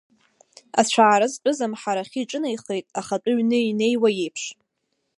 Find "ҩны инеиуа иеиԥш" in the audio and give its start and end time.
3.37-4.43